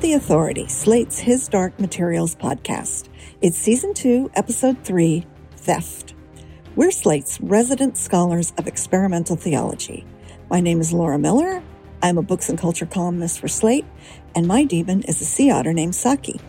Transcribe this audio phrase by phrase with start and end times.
[0.00, 3.10] the Authority, Slate's His Dark Materials podcast.
[3.42, 5.26] It's season two, episode three
[5.58, 6.14] Theft.
[6.74, 10.06] We're Slate's resident scholars of experimental theology.
[10.48, 11.62] My name is Laura Miller.
[12.02, 13.84] I'm a books and culture columnist for Slate,
[14.34, 16.40] and my demon is a sea otter named Saki.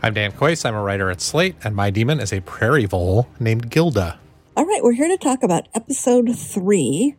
[0.00, 0.64] I'm Dan Kois.
[0.64, 4.20] I'm a writer at Slate, and my demon is a prairie vole named Gilda.
[4.56, 7.16] All right, we're here to talk about episode three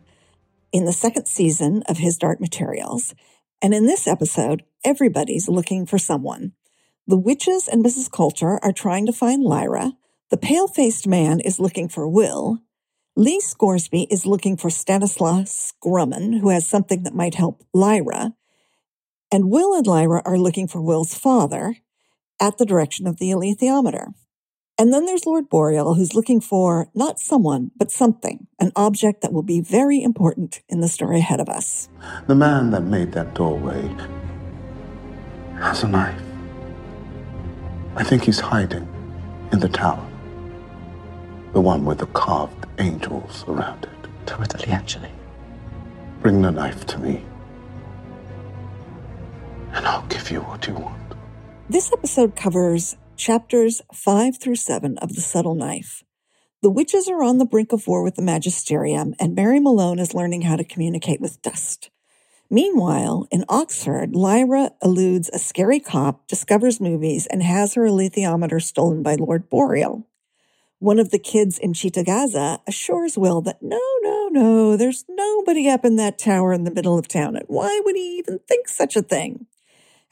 [0.72, 3.14] in the second season of His Dark Materials.
[3.62, 6.52] And in this episode, everybody's looking for someone.
[7.06, 8.10] The witches and Mrs.
[8.10, 9.92] Coulter are trying to find Lyra.
[10.30, 12.58] The pale faced man is looking for Will.
[13.14, 18.34] Lee Scoresby is looking for Stanislaus Grumman, who has something that might help Lyra.
[19.32, 21.76] And Will and Lyra are looking for Will's father
[22.40, 24.08] at the direction of the alethiometer.
[24.78, 29.32] And then there's Lord Boreal, who's looking for not someone, but something, an object that
[29.32, 31.88] will be very important in the story ahead of us.
[32.26, 33.88] The man that made that doorway
[35.54, 36.20] has a knife.
[37.94, 38.86] I think he's hiding
[39.50, 40.06] in the tower.
[41.54, 44.26] The one with the carved angels around it.
[44.26, 45.10] Tower degli Angeli.
[46.20, 47.24] Bring the knife to me,
[49.72, 51.14] and I'll give you what you want.
[51.70, 56.04] This episode covers chapters 5 through 7 of The Subtle Knife.
[56.62, 60.14] The witches are on the brink of war with the Magisterium, and Mary Malone is
[60.14, 61.90] learning how to communicate with dust.
[62.50, 69.02] Meanwhile, in Oxford, Lyra eludes a scary cop, discovers movies, and has her alethiometer stolen
[69.02, 70.06] by Lord Boreal.
[70.78, 75.84] One of the kids in Cittàgazze assures Will that no, no, no, there's nobody up
[75.84, 78.94] in that tower in the middle of town, and why would he even think such
[78.94, 79.46] a thing?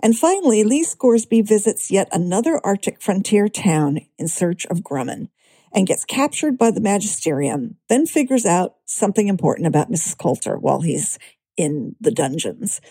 [0.05, 5.31] And finally, Lee Scoresby visits yet another Arctic frontier town in search of Grumman
[5.73, 10.19] and gets captured by the Magisterium, then figures out something important about Mrs.
[10.19, 11.19] Coulter while he's
[11.57, 12.83] in the dungeons.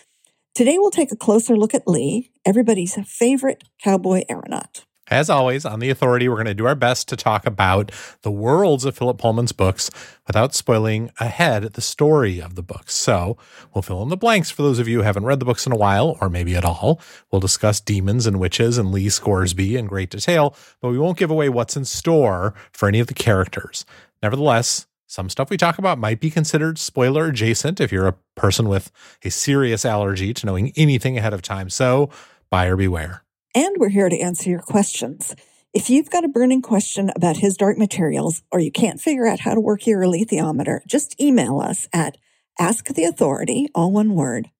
[0.56, 4.84] Today, we'll take a closer look at Lee, everybody's favorite cowboy aeronaut.
[5.10, 8.30] As always, on The Authority, we're going to do our best to talk about the
[8.30, 9.90] worlds of Philip Pullman's books
[10.26, 12.94] without spoiling ahead the story of the books.
[12.94, 13.36] So
[13.74, 15.72] we'll fill in the blanks for those of you who haven't read the books in
[15.72, 17.02] a while, or maybe at all.
[17.30, 21.30] We'll discuss demons and witches and Lee Scoresby in great detail, but we won't give
[21.30, 23.84] away what's in store for any of the characters.
[24.22, 28.70] Nevertheless, some stuff we talk about might be considered spoiler adjacent if you're a person
[28.70, 28.90] with
[29.22, 31.68] a serious allergy to knowing anything ahead of time.
[31.68, 32.08] So
[32.48, 33.23] buyer beware
[33.54, 35.34] and we're here to answer your questions.
[35.72, 39.40] If you've got a burning question about his dark materials or you can't figure out
[39.40, 42.16] how to work your alethiometer, just email us at
[42.60, 44.50] asktheauthority, all one word,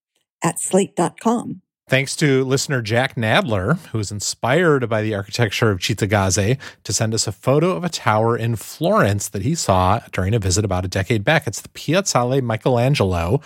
[0.43, 1.62] at slate.com.
[1.87, 7.12] Thanks to listener Jack Nadler, who was inspired by the architecture of Cittàgazze, to send
[7.12, 10.87] us a photo of a tower in Florence that he saw during a visit about
[10.87, 11.47] a decade back.
[11.47, 13.43] It's the Piazzale Michelangelo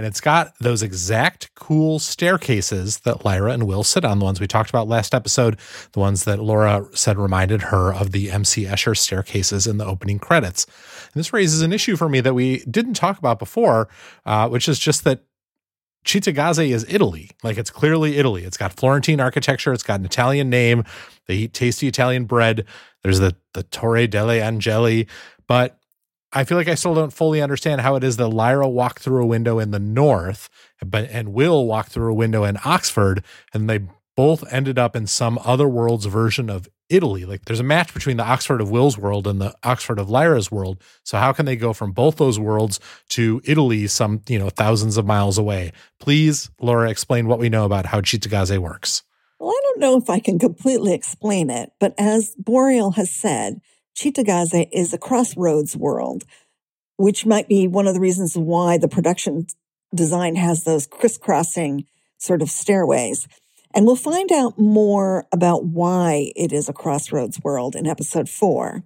[0.00, 4.40] and it's got those exact cool staircases that Lyra and Will sit on, the ones
[4.40, 5.60] we talked about last episode,
[5.92, 10.18] the ones that Laura said reminded her of the MC Escher staircases in the opening
[10.18, 10.64] credits.
[10.64, 13.90] And this raises an issue for me that we didn't talk about before,
[14.24, 15.22] uh, which is just that
[16.06, 17.28] Cittàgazze is Italy.
[17.42, 18.44] Like it's clearly Italy.
[18.44, 19.74] It's got Florentine architecture.
[19.74, 20.82] It's got an Italian name.
[21.26, 22.64] They eat tasty Italian bread.
[23.02, 25.08] There's the the Torre delle Angeli,
[25.46, 25.78] but
[26.32, 29.22] I feel like I still don't fully understand how it is that Lyra walked through
[29.22, 30.48] a window in the north,
[30.84, 33.80] but and Will walked through a window in Oxford, and they
[34.16, 37.24] both ended up in some other world's version of Italy.
[37.24, 40.50] Like there's a match between the Oxford of Will's world and the Oxford of Lyra's
[40.50, 40.82] world.
[41.04, 42.80] So how can they go from both those worlds
[43.10, 45.72] to Italy, some you know thousands of miles away?
[45.98, 49.02] Please, Laura, explain what we know about how Cittàgazze works.
[49.38, 53.60] Well, I don't know if I can completely explain it, but as Boreal has said,
[53.96, 56.24] Cittàgazze is a crossroads world,
[56.96, 59.46] which might be one of the reasons why the production
[59.94, 61.86] design has those crisscrossing
[62.18, 63.26] sort of stairways.
[63.74, 68.84] And we'll find out more about why it is a crossroads world in episode four.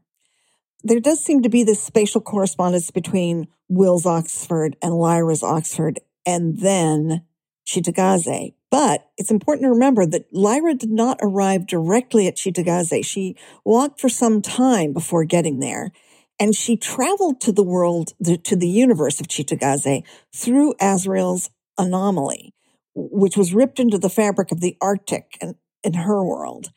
[0.82, 6.58] There does seem to be this spatial correspondence between Will's Oxford and Lyra's Oxford, and
[6.60, 7.24] then
[7.66, 8.52] Cittàgazze.
[8.74, 13.04] But it's important to remember that Lyra did not arrive directly at Cittàgazze.
[13.04, 15.92] She walked for some time before getting there.
[16.40, 20.02] And she traveled to the world, to the universe of Cittàgazze
[20.34, 22.52] through Azrael's anomaly,
[22.96, 25.38] which was ripped into the fabric of the Arctic
[25.84, 26.72] in her world.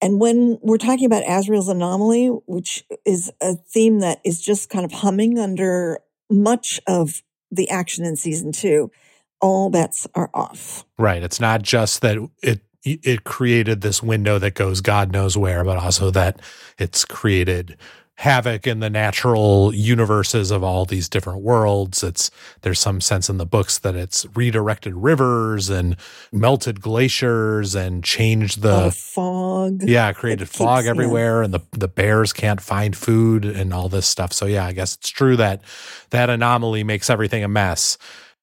[0.00, 4.84] And when we're talking about Azrael's anomaly, which is a theme that is just kind
[4.84, 5.98] of humming under
[6.30, 8.92] much of the action in season two,
[9.40, 10.84] all bets are off.
[10.98, 11.22] Right.
[11.22, 15.76] It's not just that it it created this window that goes God knows where, but
[15.76, 16.40] also that
[16.78, 17.76] it's created
[18.20, 22.04] havoc in the natural universes of all these different worlds.
[22.04, 25.96] It's there's some sense in the books that it's redirected rivers and
[26.30, 29.82] melted glaciers and changed the fog.
[29.82, 31.46] Yeah, created fog everywhere, yeah.
[31.46, 34.34] and the the bears can't find food and all this stuff.
[34.34, 35.62] So yeah, I guess it's true that
[36.10, 37.96] that anomaly makes everything a mess.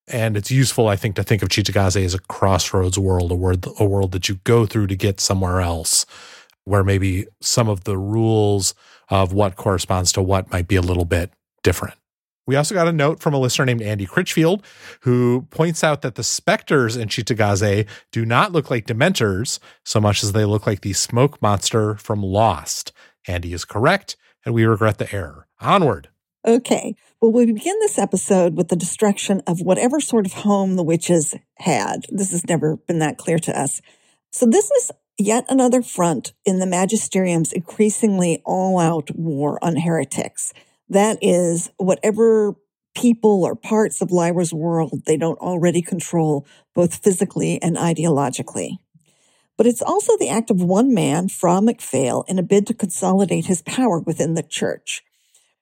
[0.08, 3.68] And it's useful, I think, to think of Cittàgazze as a crossroads world, a world,
[3.80, 6.06] a world that you go through to get somewhere else,
[6.64, 8.74] where maybe some of the rules
[9.10, 11.32] of what corresponds to what might be a little bit
[11.62, 11.96] different.
[12.46, 14.64] We also got a note from a listener named Andy Critchfield
[15.02, 20.24] who points out that the specters in Cittàgazze do not look like dementors so much
[20.24, 22.94] as they look like the smoke monster from Lost.
[23.28, 24.16] Andy is correct,
[24.46, 25.48] and we regret the error.
[25.60, 26.08] Onward.
[26.46, 26.96] Okay.
[27.22, 31.36] Well, we begin this episode with the destruction of whatever sort of home the witches
[31.58, 32.06] had.
[32.10, 33.82] This has never been that clear to us.
[34.32, 40.54] So, this is yet another front in the magisterium's increasingly all out war on heretics.
[40.90, 42.56] That is, whatever
[42.96, 48.78] people or parts of Lyra's world they don't already control, both physically and ideologically.
[49.58, 53.46] But it's also the act of one man, Fra MacPhail, in a bid to consolidate
[53.48, 55.04] his power within the church.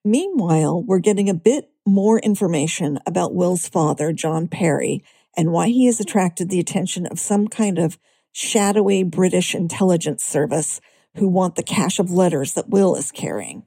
[0.05, 5.03] Meanwhile, we're getting a bit more information about Will's father, John Perry,
[5.35, 7.97] and why he has attracted the attention of some kind of
[8.31, 10.79] shadowy British intelligence service
[11.15, 13.63] who want the cache of letters that Will is carrying.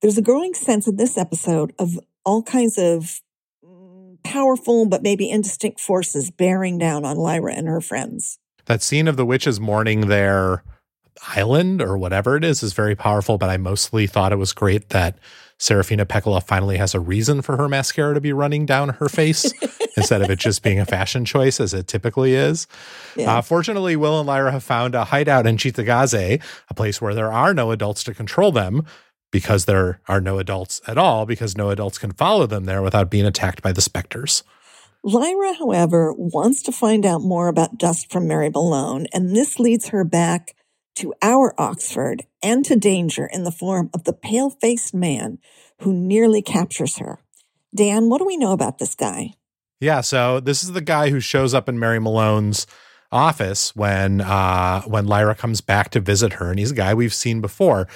[0.00, 3.20] There's a growing sense in this episode of all kinds of
[3.62, 8.38] mm, powerful but maybe indistinct forces bearing down on Lyra and her friends.
[8.64, 10.62] That scene of the witches mourning their
[11.26, 14.90] island or whatever it is is very powerful, but I mostly thought it was great
[14.90, 15.18] that
[15.58, 19.52] Serafina Pekkala finally has a reason for her mascara to be running down her face
[19.96, 22.66] instead of it just being a fashion choice as it typically is.
[23.16, 23.38] Yeah.
[23.38, 26.40] Uh, fortunately, Will and Lyra have found a hideout in Cittàgazze,
[26.70, 28.86] a place where there are no adults to control them
[29.30, 33.10] because there are no adults at all, because no adults can follow them there without
[33.10, 34.42] being attacked by the specters.
[35.02, 39.88] Lyra, however, wants to find out more about Dust from Mary Malone, and this leads
[39.88, 40.54] her back
[40.98, 45.38] to our Oxford and to danger in the form of the pale faced man
[45.80, 47.20] who nearly captures her.
[47.74, 49.34] Dan, what do we know about this guy?
[49.80, 52.66] Yeah, so this is the guy who shows up in Mary Malone's
[53.12, 57.14] office when uh, when Lyra comes back to visit her, and he's a guy we've
[57.14, 57.86] seen before.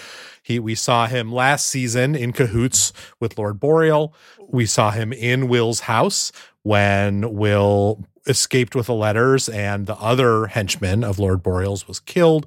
[0.43, 4.14] He we saw him last season in cahoots with Lord Boreal.
[4.49, 6.31] We saw him in Will's house
[6.62, 12.47] when Will escaped with the letters, and the other henchman of Lord Boreal's was killed.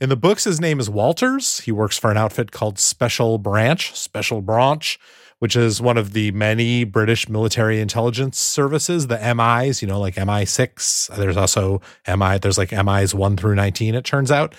[0.00, 1.60] In the books, his name is Walters.
[1.60, 4.98] He works for an outfit called Special Branch, Special Branch,
[5.38, 10.14] which is one of the many British military intelligence services, the MIs, you know, like
[10.16, 11.16] MI6.
[11.16, 14.54] There's also MI, there's like MIs 1 through 19, it turns out.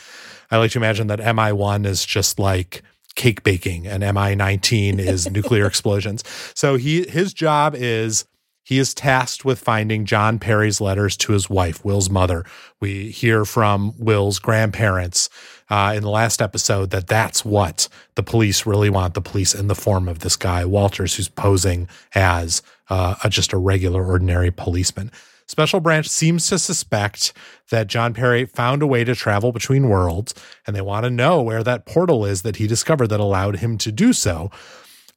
[0.51, 2.81] I like to imagine that MI1 is just like
[3.15, 6.23] cake baking and MI19 is nuclear explosions.
[6.53, 8.25] So he his job is
[8.65, 12.43] he is tasked with finding John Perry's letters to his wife, Will's mother.
[12.81, 15.29] We hear from Will's grandparents
[15.69, 19.67] uh, in the last episode that that's what the police really want the police in
[19.67, 24.49] the form of this guy, Walters, who's posing as uh, a, just a regular, ordinary
[24.49, 25.11] policeman.
[25.45, 27.33] Special Branch seems to suspect
[27.69, 30.33] that John Perry found a way to travel between worlds,
[30.65, 33.77] and they want to know where that portal is that he discovered that allowed him
[33.77, 34.49] to do so.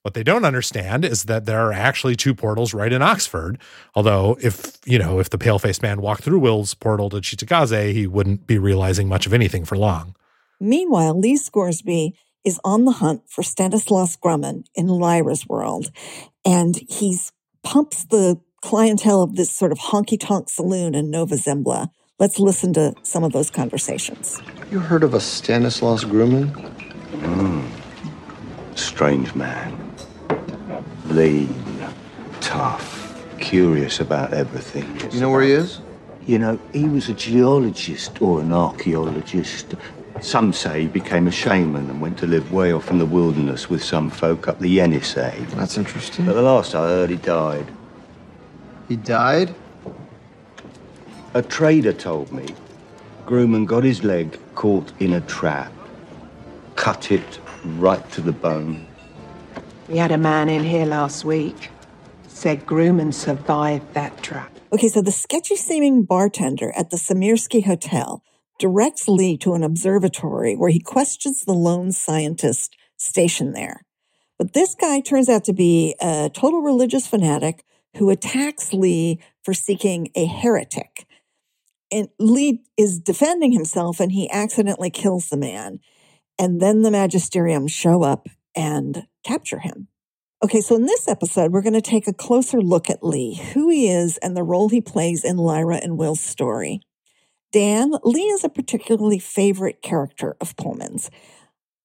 [0.08, 3.58] What they don't understand is that there are actually two portals right in Oxford.
[3.94, 7.92] Although, if you know, if the pale faced man walked through Will's portal to Cittàgazze,
[7.92, 10.16] he wouldn't be realizing much of anything for long.
[10.60, 15.90] Meanwhile, Lee Scoresby is on the hunt for Stanislaus Grumman in Lyra's world,
[16.42, 17.30] and he's
[17.62, 21.90] pumps the clientele of this sort of honky tonk saloon in Nova Zembla.
[22.18, 24.40] Let's listen to some of those conversations.
[24.70, 26.50] You heard of a Stanislaus Grumman?
[27.12, 27.68] Mm.
[28.74, 29.87] Strange man
[31.10, 31.54] lean,
[32.40, 35.12] tough, curious about everything.
[35.12, 35.80] You know where he is?
[36.26, 39.74] You know, he was a geologist or an archaeologist.
[40.20, 43.70] Some say he became a shaman and went to live way off in the wilderness
[43.70, 45.48] with some folk up the Yenisei.
[45.52, 46.26] That's interesting.
[46.26, 47.66] But the last I heard, he died.
[48.88, 49.54] He died?
[51.34, 52.46] A trader told me.
[53.26, 55.70] Grumman got his leg caught in a trap,
[56.76, 58.87] cut it right to the bone,
[59.88, 61.70] we had a man in here last week.
[62.26, 64.52] Said Grumman survived that trap.
[64.72, 68.22] Okay, so the sketchy seeming bartender at the Samirsky Hotel
[68.58, 73.84] directs Lee to an observatory where he questions the lone scientist stationed there.
[74.38, 77.64] But this guy turns out to be a total religious fanatic
[77.96, 81.06] who attacks Lee for seeking a heretic.
[81.90, 85.80] And Lee is defending himself and he accidentally kills the man.
[86.38, 88.28] And then the magisterium show up
[88.58, 89.86] and capture him.
[90.42, 93.70] Okay, so in this episode, we're going to take a closer look at Lee, who
[93.70, 96.80] he is, and the role he plays in Lyra and Will's story.
[97.52, 101.08] Dan, Lee is a particularly favorite character of Pullman's.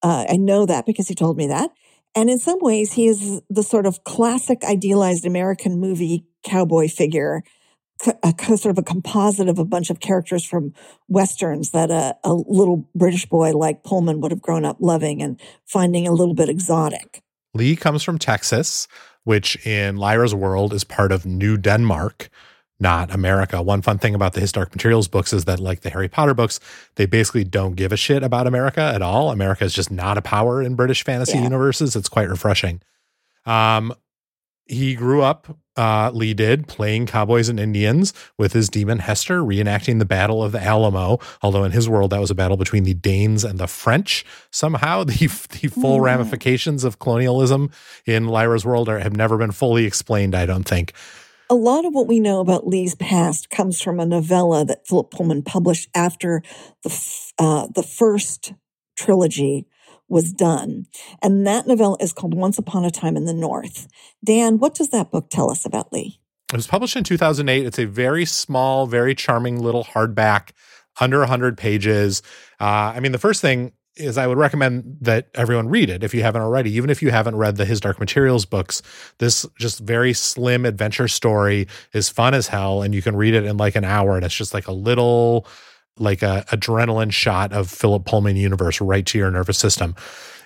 [0.02, 1.72] Uh, I know that because he told me that.
[2.16, 7.44] And in some ways, he is the sort of classic idealized American movie cowboy figure,
[8.24, 10.74] a, sort of a composite of a bunch of characters from
[11.08, 15.40] westerns that a, a little British boy like Pullman would have grown up loving and
[15.66, 17.22] finding a little bit exotic.
[17.54, 18.88] Lee comes from Texas,
[19.24, 22.30] which in Lyra's world is part of New Denmark,
[22.80, 23.62] not America.
[23.62, 26.34] One fun thing about the His Dark Materials books is that, like the Harry Potter
[26.34, 26.60] books,
[26.96, 29.32] they basically don't give a shit about America at all.
[29.32, 31.44] America is just not a power in British fantasy yeah.
[31.44, 31.96] universes.
[31.96, 32.82] It's quite refreshing.
[33.46, 33.94] Um,
[34.66, 40.00] he grew up, uh, Lee did, playing cowboys and Indians with his demon Hester, reenacting
[40.00, 41.20] the Battle of the Alamo.
[41.42, 44.26] Although in his world, that was a battle between the Danes and the French.
[44.52, 46.04] Somehow, the, the full mm.
[46.04, 47.72] ramifications of colonialism
[48.06, 50.94] in Lyra's world are, have never been fully explained, I don't think.
[51.50, 55.12] A lot of what we know about Lee's past comes from a novella that Philip
[55.12, 56.42] Pullman published after
[56.84, 58.54] the, uh, the first
[58.96, 59.68] trilogy
[60.08, 60.86] was done.
[61.22, 63.88] And that novella is called Once Upon a Time in the North.
[64.24, 66.20] Dan, what does that book tell us about Lee?
[66.52, 67.66] It was published in 2008.
[67.66, 70.52] It's a very small, very charming little hardback,
[71.00, 72.22] under 100 pages.
[72.60, 76.14] Uh, I mean, the first thing is I would recommend that everyone read it if
[76.14, 76.72] you haven't already.
[76.74, 78.82] Even if you haven't read the His Dark Materials books,
[79.20, 83.46] this just very slim adventure story is fun as hell, and you can read it
[83.46, 84.16] in like an hour.
[84.16, 85.48] And it's just like a little
[86.00, 89.96] like a adrenaline shot of Philip Pullman universe right to your nervous system.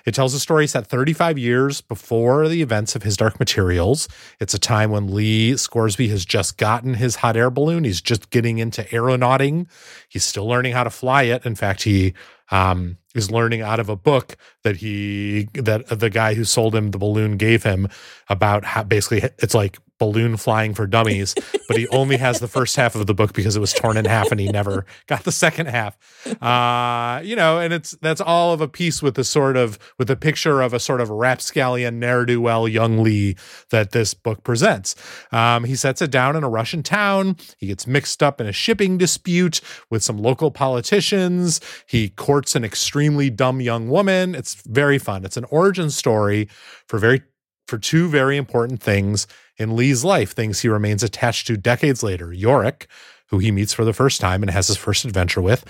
[0.04, 4.08] It tells a story set 35 years before the events of his Dark Materials.
[4.40, 7.84] It's a time when Lee Scoresby has just gotten his hot air balloon.
[7.84, 9.68] He's just getting into aeronauting.
[10.08, 11.44] He's still learning how to fly it.
[11.44, 12.14] In fact, he
[12.50, 16.90] um, is learning out of a book that he that the guy who sold him
[16.90, 17.88] the balloon gave him
[18.28, 21.34] about how basically it's like balloon flying for dummies,
[21.66, 24.04] but he only has the first half of the book because it was torn in
[24.04, 25.96] half and he never got the second half.
[26.40, 30.10] Uh, you know, and it's that's all of a piece with the sort of with
[30.10, 33.36] a picture of a sort of rapscallion ne'er do well young Lee
[33.70, 34.94] that this book presents.
[35.32, 37.36] Um, he sets it down in a Russian town.
[37.58, 41.60] He gets mixed up in a shipping dispute with some local politicians.
[41.86, 44.34] He courts an extremely dumb young woman.
[44.34, 45.24] It's very fun.
[45.24, 46.48] It's an origin story
[46.86, 47.22] for very
[47.66, 49.26] for two very important things
[49.58, 52.86] in Lee's life, things he remains attached to decades later Iorek,
[53.26, 55.64] who he meets for the first time and has his first adventure with,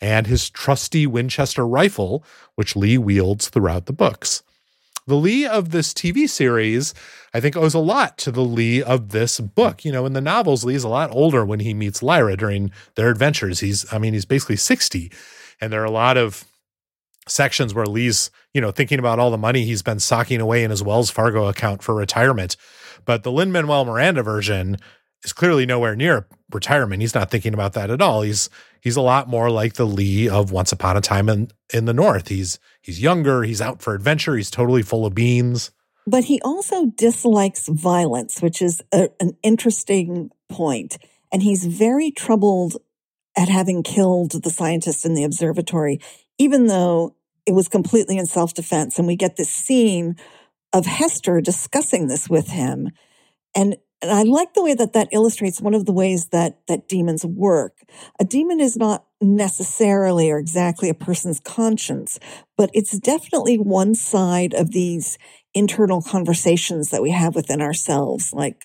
[0.00, 4.42] and his trusty Winchester rifle, which Lee wields throughout the books.
[5.06, 6.94] The Lee of this TV series,
[7.34, 9.84] I think, owes a lot to the Lee of this book.
[9.84, 13.10] You know, in the novels, Lee's a lot older when he meets Lyra during their
[13.10, 13.60] adventures.
[13.60, 15.10] He's, I mean, he's basically 60.
[15.60, 16.44] And there are a lot of
[17.26, 20.70] sections where Lee's, you know, thinking about all the money he's been socking away in
[20.70, 22.56] his Wells Fargo account for retirement.
[23.04, 24.76] But the Lin Manuel Miranda version
[25.24, 27.00] is clearly nowhere near retirement.
[27.00, 28.22] He's not thinking about that at all.
[28.22, 31.84] He's he's a lot more like the Lee of Once Upon a Time in in
[31.84, 32.28] the North.
[32.28, 33.42] He's he's younger.
[33.42, 34.36] He's out for adventure.
[34.36, 35.70] He's totally full of beans.
[36.06, 40.98] But he also dislikes violence, which is a, an interesting point.
[41.32, 42.76] And he's very troubled
[43.36, 46.00] at having killed the scientist in the observatory,
[46.38, 47.14] even though
[47.46, 48.98] it was completely in self defense.
[48.98, 50.16] And we get this scene
[50.72, 52.90] of Hester discussing this with him.
[53.54, 56.88] And, and I like the way that that illustrates one of the ways that, that
[56.88, 57.78] demons work.
[58.18, 62.18] A demon is not necessarily or exactly a person's conscience,
[62.56, 65.18] but it's definitely one side of these
[65.54, 68.32] internal conversations that we have within ourselves.
[68.32, 68.64] Like,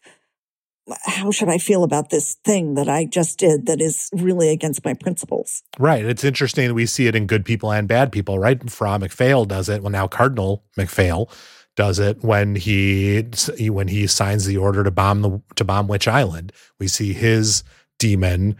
[1.03, 4.85] how should I feel about this thing that I just did that is really against
[4.85, 5.63] my principles?
[5.77, 6.05] Right.
[6.05, 6.67] It's interesting.
[6.67, 8.69] that We see it in good people and bad people, right?
[8.69, 9.81] Fra MacPhail does it.
[9.81, 11.29] Well, now Cardinal MacPhail
[11.77, 13.23] does it when he
[13.69, 16.51] when he signs the order to bomb the to bomb Witch Island.
[16.79, 17.63] We see his
[17.99, 18.57] demon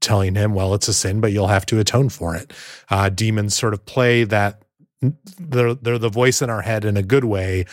[0.00, 2.52] telling him, "Well, it's a sin, but you'll have to atone for it."
[2.90, 4.62] Uh, demons sort of play that
[5.38, 7.66] they're they're the voice in our head in a good way,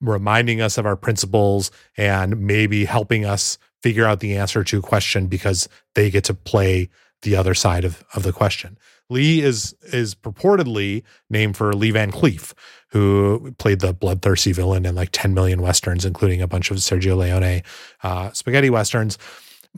[0.00, 4.82] reminding us of our principles and maybe helping us figure out the answer to a
[4.82, 6.88] question because they get to play
[7.22, 8.76] the other side of, of the question.
[9.12, 12.52] Lee is is purportedly named for Lee Van Cleef,
[12.88, 17.16] who played the bloodthirsty villain in like 10 million westerns, including a bunch of Sergio
[17.16, 17.62] Leone
[18.02, 19.18] uh, spaghetti westerns.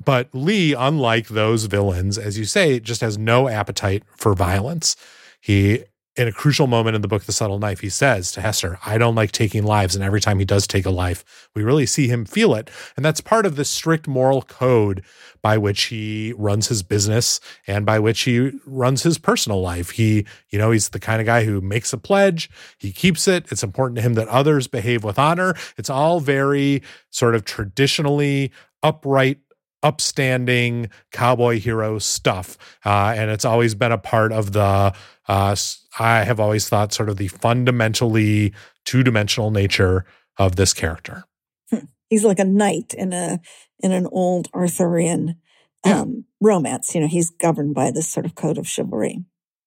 [0.03, 4.97] But Lee, unlike those villains, as you say, just has no appetite for violence.
[5.41, 5.85] He
[6.17, 8.99] in a crucial moment in the book, The Subtle Knife, he says to Hester, I
[8.99, 9.97] don't like taking lives.
[9.97, 12.71] And every time he does take a life, we really see him feel it.
[12.97, 15.05] And that's part of the strict moral code
[15.43, 19.91] by which he runs his business and by which he runs his personal life.
[19.91, 23.51] He, you know, he's the kind of guy who makes a pledge, he keeps it.
[23.51, 25.55] It's important to him that others behave with honor.
[25.77, 28.53] It's all very sort of traditionally
[28.85, 29.39] upright
[29.85, 32.59] upstanding cowboy hero stuff.
[32.85, 34.93] Uh, and it's always been a part of the,
[35.29, 35.57] uh,
[35.99, 38.53] I have always thought, sort of the fundamentally
[38.85, 40.05] two dimensional nature
[40.39, 41.25] of this character.
[41.71, 41.87] Hmm.
[42.11, 43.41] He's like a knight in a
[43.81, 45.37] in an old Arthurian
[45.85, 46.95] um, romance.
[46.95, 49.25] You know, he's governed by this sort of code of chivalry.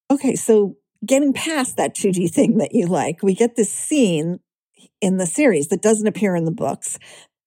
[0.10, 4.40] Okay, so getting past that 2D thing that you like, we get this scene
[5.02, 6.98] in the series that doesn't appear in the books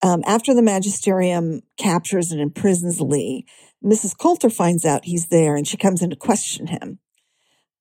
[0.03, 3.47] um, after the magisterium captures and imprisons Lee,
[3.85, 4.17] Mrs.
[4.17, 6.99] Coulter finds out he's there and she comes in to question him.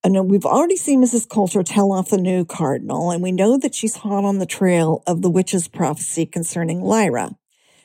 [0.04, 1.28] And we've already seen Mrs.
[1.28, 5.04] Coulter tell off the new cardinal, and we know that she's hot on the trail
[5.06, 7.36] of the witch's prophecy concerning Lyra.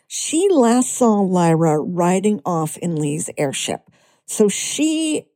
[0.06, 3.90] She last saw Lyra riding off in Lee's airship.
[4.26, 5.26] So she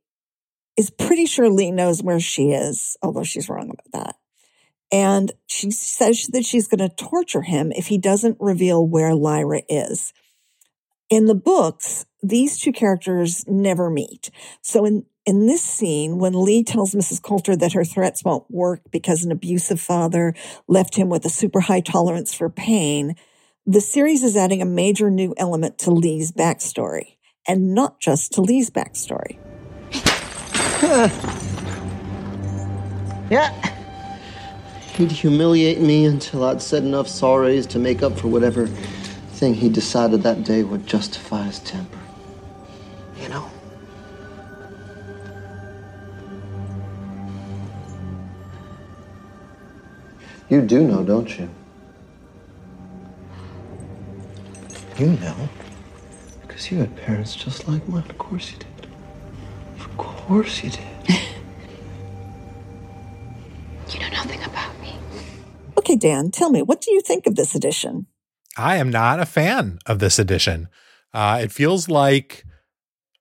[0.77, 4.15] is pretty sure Lee knows where she is, although she's wrong about that.
[4.91, 9.61] And she says that she's going to torture him if he doesn't reveal where Lyra
[9.69, 10.13] is.
[11.09, 14.29] In the books, these two characters never meet.
[14.61, 17.21] So in, in this scene, when Lee tells Mrs.
[17.21, 20.33] Coulter that her threats won't work because an abusive father
[20.67, 23.15] left him with a super high tolerance for pain,
[23.65, 27.17] the series is adding a major new element to Lee's backstory,
[27.47, 29.37] and not just to Lee's backstory.
[33.29, 33.78] yeah.
[34.99, 39.69] He'd humiliate me until I'd said enough sorries to make up for whatever thing he
[39.69, 41.97] decided that day would justify his temper.
[43.21, 43.49] You know?
[50.49, 51.49] You do know, don't you?
[54.97, 55.49] You know.
[56.41, 58.03] Because you had parents just like mine.
[58.09, 58.87] Of course you did.
[59.79, 60.88] Of course you did.
[65.99, 68.07] Dan, tell me, what do you think of this edition?
[68.57, 70.67] I am not a fan of this edition.
[71.13, 72.45] Uh, it feels like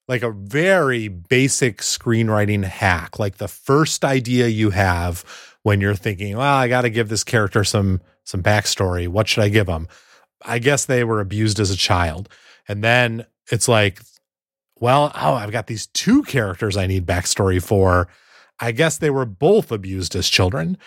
[0.09, 5.23] like a very basic screenwriting hack, like the first idea you have
[5.63, 9.07] when you're thinking, well, I got to give this character some some backstory.
[9.07, 9.89] What should I give them?
[10.45, 12.29] I guess they were abused as a child,
[12.67, 14.01] and then it's like,
[14.81, 18.09] well, oh, I've got these two characters I need backstory for.
[18.61, 20.79] I guess they were both abused as children.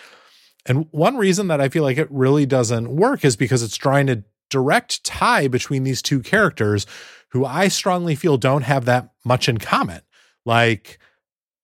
[0.66, 4.06] And one reason that I feel like it really doesn't work is because it's trying
[4.06, 6.86] to direct tie between these two characters
[7.30, 10.02] who I strongly feel don't have that much in common.
[10.44, 10.98] Like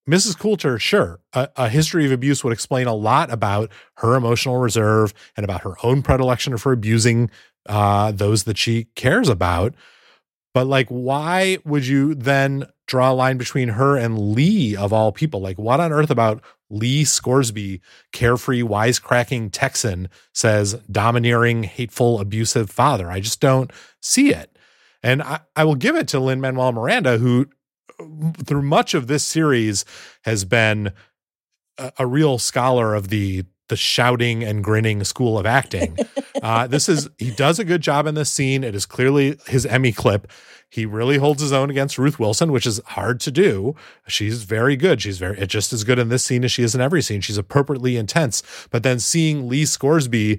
[0.08, 0.38] Mrs.
[0.38, 5.12] Coulter, sure, a, a, history of abuse would explain a lot about her emotional reserve
[5.36, 7.30] and about her own predilection for abusing
[7.68, 9.74] uh, those that she cares about.
[10.54, 15.12] But like, why would you then draw a line between her and Lee of all
[15.12, 15.40] people?
[15.40, 17.80] Like, what on earth about Lee Scoresby,
[18.12, 23.10] carefree, wisecracking Texan, says domineering, hateful, abusive father?
[23.10, 24.56] I just don't see it.
[25.02, 27.46] And I, I will give it to Lin Manuel Miranda, who
[27.98, 29.84] uh, through much of this series
[30.24, 30.92] has been
[31.78, 35.96] a, a real scholar of the the shouting and grinning school of acting.
[36.40, 38.62] Uh, this is he does a good job in this scene.
[38.62, 40.30] It is clearly his Emmy clip.
[40.70, 43.74] He really holds his own against Ruth Wilson, which is hard to do.
[44.06, 45.02] She's very good.
[45.02, 47.22] She's very just as good in this scene as she is in every scene.
[47.22, 48.42] She's appropriately intense.
[48.70, 50.38] But then seeing Lee Scoresby,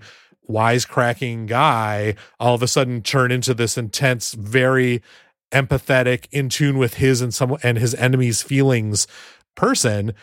[0.49, 5.01] wisecracking guy, all of a sudden turn into this intense, very
[5.51, 9.05] empathetic, in tune with his and some and his enemy's feelings
[9.55, 10.13] person,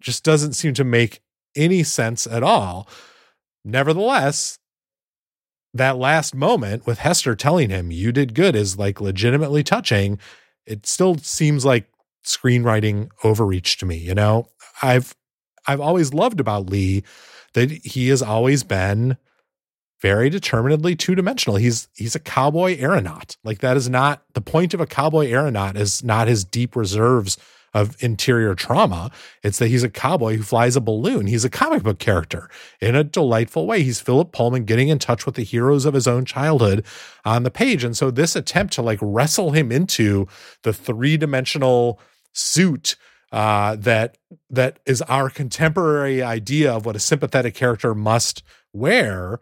[0.00, 1.22] just doesn't seem to make
[1.56, 2.88] any sense at all.
[3.64, 4.58] Nevertheless,
[5.72, 10.18] that last moment with Hester telling him you did good is like legitimately touching.
[10.66, 11.88] It still seems like
[12.24, 14.48] screenwriting overreach to me, you know?
[14.82, 15.14] I've
[15.66, 17.02] I've always loved about Lee
[17.54, 19.16] that he has always been
[20.00, 21.56] very determinedly two-dimensional.
[21.56, 23.36] He's he's a cowboy aeronaut.
[23.42, 27.38] Like that is not the point of a cowboy aeronaut is not his deep reserves
[27.74, 29.10] of interior trauma.
[29.42, 31.26] It's that he's a cowboy who flies a balloon.
[31.26, 32.48] He's a comic book character
[32.80, 33.82] in a delightful way.
[33.82, 36.86] He's Philip Pullman getting in touch with the heroes of his own childhood
[37.24, 37.84] on the page.
[37.84, 40.28] And so this attempt to like wrestle him into
[40.62, 42.00] the three dimensional
[42.32, 42.96] suit
[43.32, 44.16] uh, that
[44.48, 49.40] that is our contemporary idea of what a sympathetic character must wear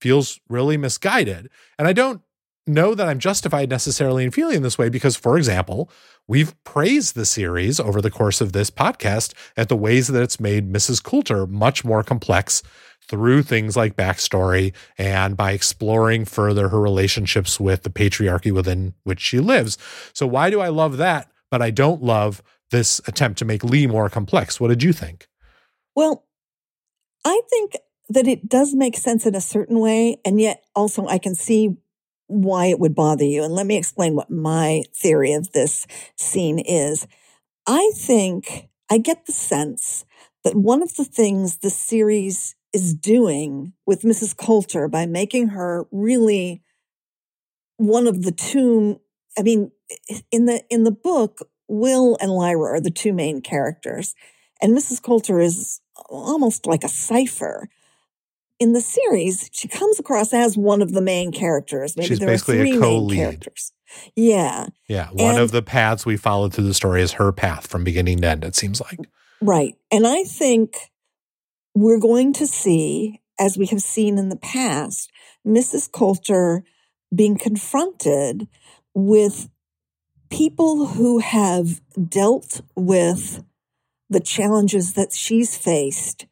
[0.00, 1.50] feels really misguided.
[1.78, 2.22] And I don't
[2.66, 5.90] know that I'm justified necessarily in feeling this way because, for example,
[6.26, 10.40] we've praised the series over the course of this podcast at the ways that it's
[10.40, 11.02] made Mrs.
[11.02, 12.62] Coulter much more complex
[13.06, 19.20] through things like backstory and by exploring further her relationships with the patriarchy within which
[19.20, 19.76] she lives.
[20.12, 23.86] So, why do I love that, but I don't love this attempt to make Lee
[23.86, 24.58] more complex?
[24.58, 25.28] What did you think?
[25.94, 26.24] Well,
[27.24, 27.76] I think
[28.08, 31.76] that it does make sense in a certain way, and yet also I can see
[32.26, 33.44] why it would bother you.
[33.44, 37.06] And let me explain what my theory of this scene is.
[37.66, 40.04] I think I get the sense
[40.42, 44.36] that one of the things the series is doing with Mrs.
[44.36, 46.62] Coulter by making her really
[47.76, 49.00] one of the two
[49.38, 49.70] I mean
[50.30, 54.14] in the in the book Will and Lyra are the two main characters
[54.60, 55.02] and Mrs.
[55.02, 57.68] Coulter is uh, almost like a cipher
[58.64, 61.96] in the series, she comes across as one of the main characters.
[61.96, 63.16] Maybe She's there basically are three a co-lead.
[63.16, 63.72] main characters.
[64.16, 65.08] Yeah, Yeah.
[65.12, 68.18] One And- of the paths we followed through the story is her path from beginning
[68.22, 68.98] to end, it seems like.
[69.40, 69.74] right.
[69.92, 70.76] And I think
[71.74, 75.10] we're going to see, as we have seen in the past,
[75.46, 75.90] Mrs.
[75.92, 76.64] Coulter
[77.14, 78.48] being confronted
[78.94, 79.48] with
[80.30, 83.44] people who have dealt with
[84.10, 86.26] the challenges that she's faced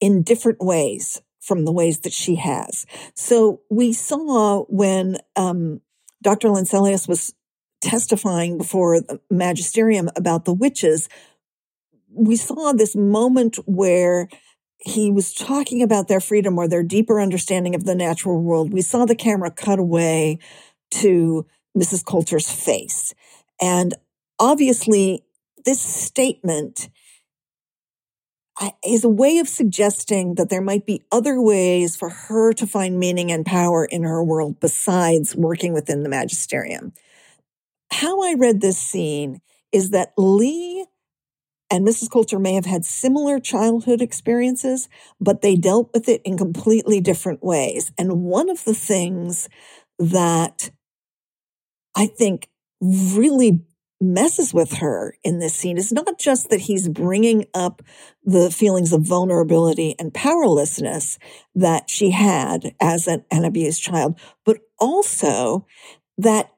[0.00, 2.86] in different ways from the ways that she has.
[3.14, 5.80] So we saw when um,
[6.22, 6.48] Dr.
[6.48, 7.34] Lanselius was
[7.80, 11.08] testifying before the magisterium about the witches,
[12.08, 14.28] we saw this moment where
[14.78, 18.72] he was talking about their freedom or their deeper understanding of the natural world.
[18.72, 20.38] We saw the camera cut away
[20.92, 22.04] to Mrs.
[22.04, 23.14] Coulter's face.
[23.60, 23.94] And
[24.38, 25.24] obviously,
[25.64, 26.88] this statement
[28.84, 32.98] is a way of suggesting that there might be other ways for her to find
[32.98, 36.92] meaning and power in her world besides working within the magisterium.
[37.90, 39.40] How I read this scene
[39.72, 40.86] is that Lee
[41.70, 42.10] and Mrs.
[42.10, 44.88] Coulter may have had similar childhood experiences,
[45.18, 47.90] but they dealt with it in completely different ways.
[47.96, 49.48] And one of the things
[49.98, 50.70] that
[51.96, 52.48] I think
[52.80, 53.64] really
[54.02, 55.78] messes with her in this scene.
[55.78, 57.82] Is not just that he's bringing up
[58.24, 61.18] the feelings of vulnerability and powerlessness
[61.54, 65.66] that she had as an, an abused child, but also
[66.18, 66.52] that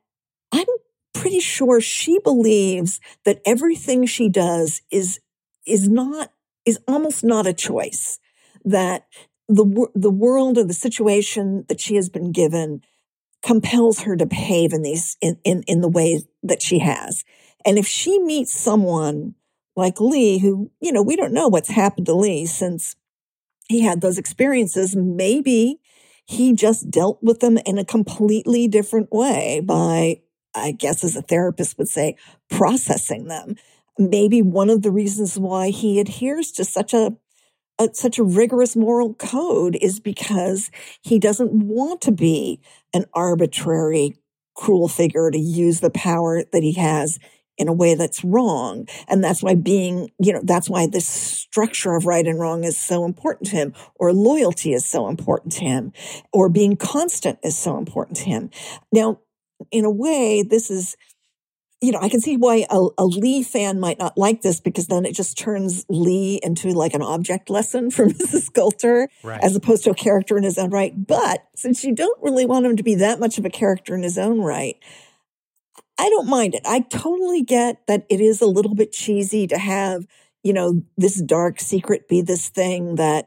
[0.53, 0.67] I'm
[1.13, 5.21] pretty sure she believes that everything she does is
[5.67, 6.33] is not
[6.67, 8.19] is almost not a choice
[8.65, 9.07] that
[9.49, 12.83] the the world or the situation that she has been given
[13.45, 17.25] compels her to behave in these in, in in the way that she has.
[17.65, 19.35] And if she meets someone
[19.77, 22.97] like lee who you know we don't know what's happened to lee since
[23.69, 24.95] he had those experiences.
[24.97, 25.81] Maybe
[26.27, 30.21] he just dealt with them in a completely different way by
[30.55, 32.17] i guess as a therapist would say
[32.51, 33.57] processing them.
[33.99, 37.17] Maybe one of the reasons why he adheres to such a
[37.79, 40.71] a, such a rigorous moral code is because
[41.03, 42.61] he doesn't want to be
[42.93, 44.17] an arbitrary,
[44.55, 47.19] cruel figure to use the power that he has
[47.57, 48.87] in a way that's wrong.
[49.09, 52.77] And that's why being, you know, that's why this structure of right and wrong is
[52.77, 55.93] so important to him, or loyalty is so important to him,
[56.33, 58.51] or being constant is so important to him.
[58.93, 59.21] Now,
[59.71, 60.97] in a way, this is
[61.85, 64.87] you know, I can see why a, a, Lee fan might not like this because
[64.87, 68.53] then it just turns Lee into like an object lesson for Mrs.
[68.53, 69.43] Coulter Right.
[69.43, 71.07] as opposed to a character in his own right.
[71.07, 74.03] But since you don't really want him to be that much of a character in
[74.03, 74.77] his own right,
[75.99, 76.63] I don't mind it.
[76.65, 80.07] I totally get that it is a little bit cheesy to have,
[80.43, 83.27] you know, this dark secret be this thing that,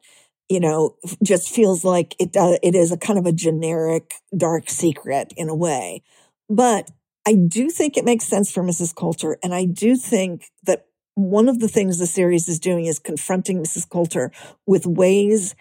[0.50, 4.70] you know, just feels like it does, it is a kind of a generic dark
[4.70, 6.02] secret in a way.
[6.50, 6.90] But
[7.28, 8.96] I do think it makes sense for Mrs.
[8.96, 9.38] Coulter.
[9.44, 10.86] And I do think that
[11.16, 13.90] one of the things the series is doing is confronting Mrs.
[13.90, 14.32] Coulter
[14.66, 15.54] with ways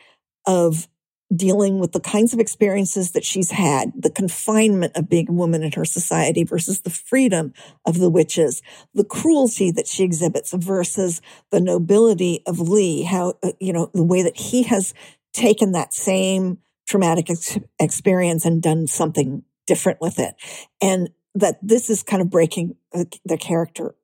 [0.47, 0.87] of
[1.35, 5.65] dealing with the kinds of experiences that she's had, the confinement of being a woman
[5.65, 7.53] in her society versus the freedom
[7.85, 8.63] of the witches,
[8.95, 14.05] the cruelty that she exhibits versus the nobility of Lee, how, uh, you know, the
[14.05, 14.95] way that he has
[15.33, 20.37] taken that same traumatic ex- experience and done something different with it.
[20.81, 23.95] And that this is kind of breaking uh, the character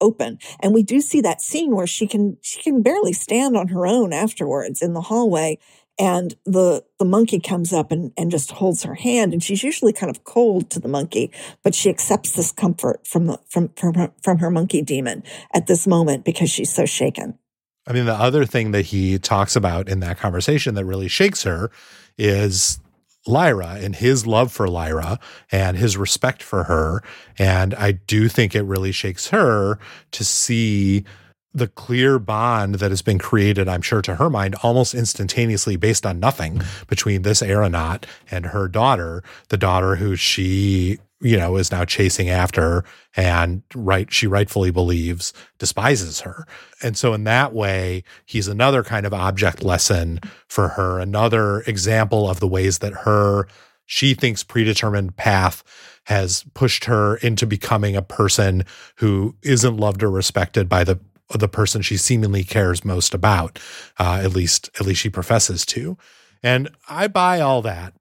[0.00, 0.38] open.
[0.60, 3.86] And we do see that scene where she can she can barely stand on her
[3.86, 5.58] own afterwards in the hallway
[5.98, 9.92] and the the monkey comes up and, and just holds her hand and she's usually
[9.92, 11.30] kind of cold to the monkey
[11.62, 15.66] but she accepts this comfort from the from from her, from her monkey demon at
[15.66, 17.38] this moment because she's so shaken
[17.86, 21.42] I mean, the other thing that he talks about in that conversation that really shakes
[21.42, 21.70] her
[22.18, 22.78] is
[23.26, 25.18] Lyra and his love for Lyra
[25.52, 27.02] and his respect for her.
[27.38, 29.78] And I do think it really shakes her
[30.12, 31.04] to see
[31.52, 36.06] the clear bond that has been created, I'm sure to her mind, almost instantaneously based
[36.06, 41.70] on nothing between this aeronaut and her daughter, the daughter who she, you know, is
[41.70, 42.84] now chasing after
[43.16, 46.46] and right, she rightfully believes despises her.
[46.82, 52.28] And so in that way, he's another kind of object lesson for her, another example
[52.28, 53.48] of the ways that her,
[53.86, 55.62] she thinks predetermined path
[56.04, 58.64] has pushed her into becoming a person
[58.96, 60.98] who isn't loved or respected by the
[61.38, 63.58] the person she seemingly cares most about.
[63.98, 65.96] Uh, at least, at least she professes to.
[66.42, 67.94] And I buy all that.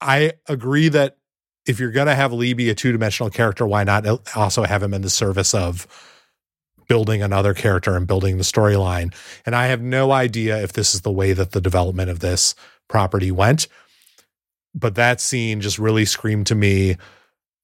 [0.00, 1.16] I agree that
[1.66, 4.82] if you're going to have Lee be a two dimensional character, why not also have
[4.82, 5.86] him in the service of
[6.88, 9.14] building another character and building the storyline?
[9.46, 12.54] And I have no idea if this is the way that the development of this
[12.88, 13.68] property went.
[14.74, 16.96] But that scene just really screamed to me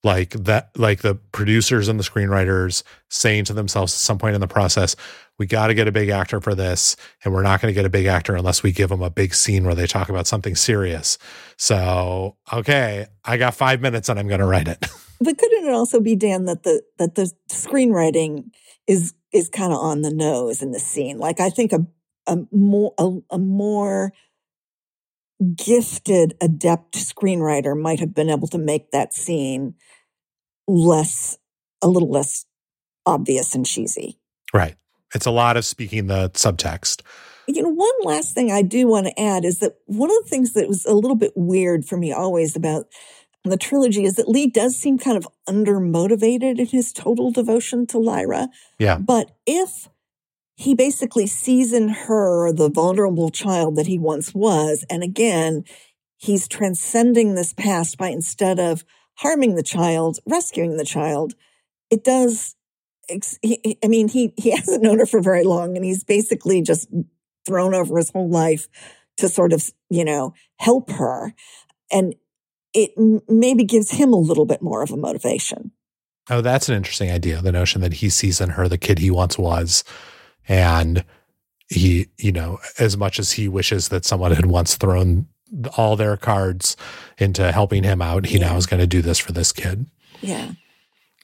[0.05, 4.41] like that like the producers and the screenwriters saying to themselves at some point in
[4.41, 4.95] the process
[5.39, 7.85] we got to get a big actor for this and we're not going to get
[7.85, 10.55] a big actor unless we give them a big scene where they talk about something
[10.55, 11.19] serious.
[11.57, 14.87] So okay i got five minutes and i'm going to write it.
[15.21, 18.53] But couldn't it also be dan that the that the screenwriting
[18.87, 21.19] is is kind of on the nose in the scene?
[21.19, 21.85] Like i think a
[22.29, 24.13] a more a, a more
[25.55, 29.75] gifted adept screenwriter might have been able to make that scene
[30.69, 31.39] less,
[31.83, 32.45] a little less
[33.07, 34.19] obvious and cheesy.
[34.53, 34.77] Right.
[35.15, 37.03] It's a lot of speaking the subtext.
[37.47, 40.29] You know, one last thing I do want to add is that one of the
[40.29, 42.87] things that was a little bit weird for me always about
[43.45, 47.99] the trilogy is that Lee does seem kind of undermotivated in his total devotion to
[47.99, 48.49] Lyra.
[48.79, 48.99] Yeah.
[48.99, 49.89] But if
[50.57, 55.65] he basically sees in her the vulnerable child that he once was, and again,
[56.19, 58.85] he's transcending this past by instead of
[59.19, 61.35] harming the child, rescuing the child,
[61.91, 62.55] it does.
[63.11, 66.89] I mean, he, he hasn't known her for very long and he's basically just
[67.47, 68.69] thrown over his whole life
[69.17, 71.35] to sort of, you know, help her.
[71.91, 72.15] And
[72.75, 72.93] it
[73.29, 75.73] maybe gives him a little bit more of a motivation.
[76.31, 77.41] Oh, that's an interesting idea.
[77.41, 79.83] The notion that he sees in her the kid he once was.
[80.47, 81.05] And
[81.69, 85.27] he, you know, as much as he wishes that someone had once thrown
[85.77, 86.77] all their cards
[87.19, 88.27] into helping him out.
[88.27, 88.49] He yeah.
[88.49, 89.87] now is going to do this for this kid.
[90.21, 90.53] Yeah.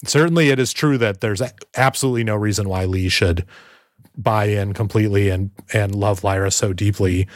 [0.04, 1.42] Certainly, it is true that there's
[1.76, 3.46] absolutely no reason why Lee should
[4.16, 7.26] buy in completely and and love Lyra so deeply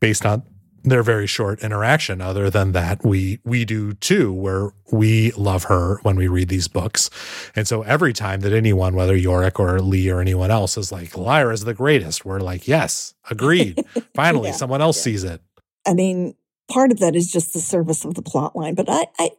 [0.00, 0.42] based on
[0.84, 5.98] their very short interaction other than that we we do too where we love her
[6.02, 7.08] when we read these books
[7.54, 11.16] and so every time that anyone whether Iorek or lee or anyone else is like
[11.16, 15.04] Lyra is the greatest we're like yes agreed finally yeah, someone else yeah.
[15.04, 15.40] sees it
[15.86, 16.34] I mean,
[16.68, 19.30] part of that is just the service of the plot line, but I, I,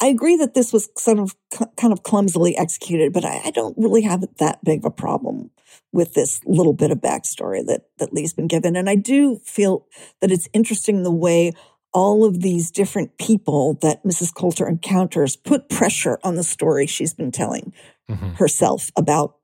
[0.00, 1.34] I agree that this was sort of
[1.76, 5.50] kind of clumsily executed, but I, I, don't really have that big of a problem
[5.92, 9.86] with this little bit of backstory that that Lee's been given, and I do feel
[10.20, 11.52] that it's interesting the way
[11.94, 14.34] all of these different people that Mrs.
[14.34, 17.72] Coulter encounters put pressure on the story she's been telling
[18.10, 18.30] mm-hmm.
[18.32, 19.36] herself about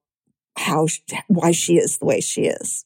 [0.59, 0.89] how
[1.29, 2.85] why she is the way she is.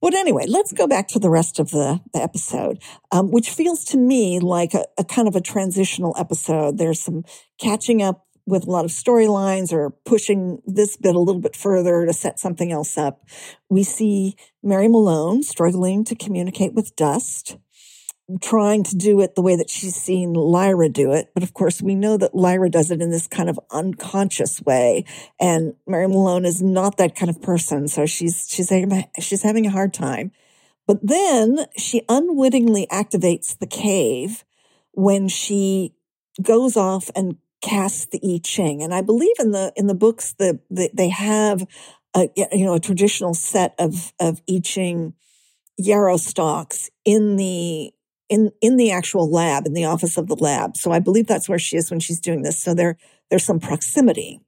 [0.00, 2.82] But anyway, let's go back to the rest of the, the episode,
[3.12, 6.78] um, which feels to me like a, a kind of a transitional episode.
[6.78, 7.24] There's some
[7.58, 12.06] catching up with a lot of storylines or pushing this bit a little bit further
[12.06, 13.26] to set something else up.
[13.68, 17.56] We see Mary Malone struggling to communicate with Dust
[18.40, 21.30] trying to do it the way that she's seen Lyra do it.
[21.32, 25.04] But of course, we know that Lyra does it in this kind of unconscious way.
[25.40, 27.86] And Mary Malone is not that kind of person.
[27.86, 28.72] So she's, she's,
[29.20, 30.32] she's having a hard time.
[30.86, 34.44] But then she unwittingly activates the cave
[34.92, 35.94] when she
[36.42, 38.82] goes off and casts the I Ching.
[38.82, 41.66] And I believe in the, in the books that the, they have
[42.14, 45.14] a, you know, a traditional set of, of I Ching
[45.78, 47.92] yarrow stalks in the
[48.28, 50.76] in in the actual lab in the office of the lab.
[50.76, 52.58] So i believe that's where she is when she's doing this.
[52.58, 52.96] So there
[53.30, 54.40] there's some proximity.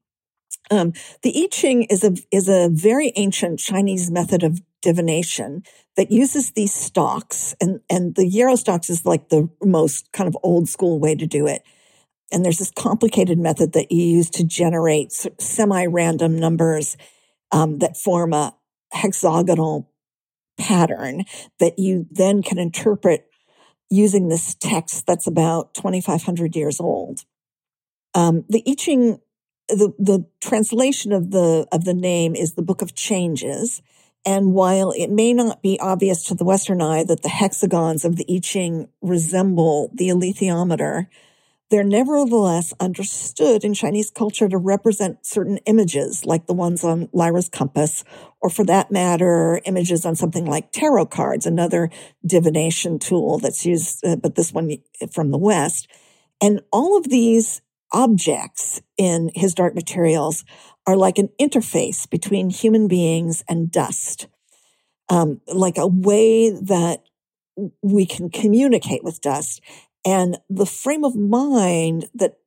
[0.71, 5.63] Um, the i ching is a is a very ancient chinese method of divination
[5.97, 10.37] that uses these stocks and and the yarrow stocks is like the most kind of
[10.43, 11.63] old school way to do it.
[12.31, 16.99] And there's this complicated method that you use to generate semi-random numbers
[17.53, 18.55] um, that form a
[18.93, 19.91] hexagonal
[20.59, 21.25] pattern
[21.61, 23.28] that you then can interpret
[23.91, 27.25] using this text that's about 2,500 years old.
[28.15, 29.21] Um, the I Ching,
[29.69, 33.83] the, the translation of the, of the name is the Book of Changes.
[34.27, 38.17] And while it may not be obvious to the Western eye that the hexagons of
[38.17, 41.07] the I Ching resemble the alethiometer,
[41.71, 47.49] they're nevertheless understood in Chinese culture to represent certain images, like the ones on Lyra's
[47.49, 48.05] compass,
[48.41, 51.91] or for that matter, images on something like tarot cards, another
[52.25, 54.79] divination tool that's used, uh, but this one
[55.13, 55.89] from the West.
[56.41, 57.61] And all of these
[57.93, 60.45] objects in his dark materials
[60.87, 64.27] are like an interface between human beings and dust,
[65.11, 67.03] um, like a way that
[67.83, 69.61] we can communicate with dust.
[70.09, 72.39] And the frame of mind that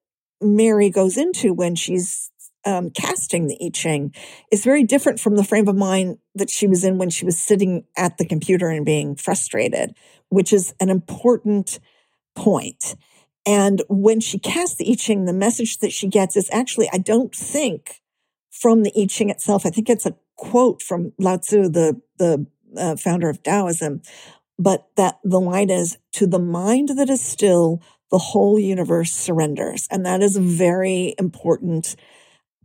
[0.41, 2.31] Mary goes into when she's
[2.65, 4.15] um, casting the I Ching
[4.51, 7.37] is very different from the frame of mind that she was in when she was
[7.37, 9.93] sitting at the computer and being frustrated,
[10.29, 11.79] which is an important
[12.35, 12.95] point.
[13.45, 16.97] And when she casts the I Ching, the message that she gets is actually, I
[16.97, 18.01] don't think
[18.49, 19.67] from the I Ching itself.
[19.67, 24.01] I think it's a quote from Lao Tzu, the, the uh, founder of Taoism,
[24.61, 29.87] but that the line is to the mind that is still, the whole universe surrenders.
[29.89, 31.95] And that is a very important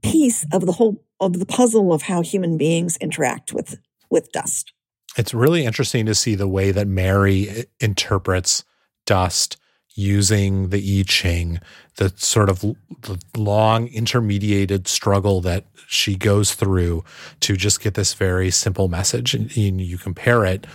[0.03, 3.79] piece of the whole of the puzzle of how human beings interact with
[4.11, 4.73] with dust.
[5.17, 8.65] It's really interesting to see the way that Mary eh, interprets
[9.07, 9.57] dust
[9.95, 11.59] using the I Ching,
[11.97, 17.03] the sort of the long intermediated struggle that she goes through
[17.41, 19.33] to just get this very simple message.
[19.33, 20.67] And you compare it,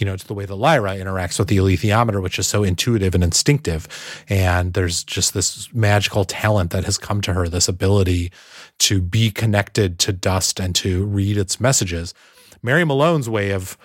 [0.00, 3.14] you know, to the way the Lyra interacts with the alethiometer, which is so intuitive
[3.14, 3.86] and instinctive.
[4.28, 8.32] And there's just this magical talent that has come to her, this ability
[8.78, 12.14] to be connected to dust and to read its messages.
[12.62, 13.76] Mary Malone's way of